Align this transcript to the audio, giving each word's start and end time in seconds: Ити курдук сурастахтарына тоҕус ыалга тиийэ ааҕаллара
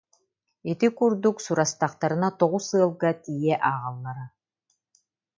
Ити 0.71 0.87
курдук 0.97 1.37
сурастахтарына 1.45 2.29
тоҕус 2.39 2.67
ыалга 2.77 3.11
тиийэ 3.23 3.55
ааҕаллара 3.69 4.25